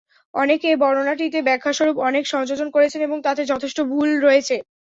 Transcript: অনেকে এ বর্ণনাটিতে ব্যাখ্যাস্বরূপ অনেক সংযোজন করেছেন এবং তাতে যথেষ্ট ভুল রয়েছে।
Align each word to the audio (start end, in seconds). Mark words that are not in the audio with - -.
অনেকে 0.33 0.67
এ 0.69 0.81
বর্ণনাটিতে 0.81 1.39
ব্যাখ্যাস্বরূপ 1.47 1.95
অনেক 2.09 2.23
সংযোজন 2.27 2.67
করেছেন 2.75 3.01
এবং 3.03 3.17
তাতে 3.27 3.41
যথেষ্ট 3.51 3.77
ভুল 3.91 4.09
রয়েছে। 4.19 4.55